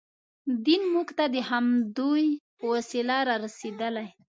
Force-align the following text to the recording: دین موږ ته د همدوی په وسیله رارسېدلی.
دین 0.65 0.81
موږ 0.93 1.07
ته 1.17 1.25
د 1.33 1.35
همدوی 1.49 2.25
په 2.57 2.65
وسیله 2.73 3.15
رارسېدلی. 3.29 4.07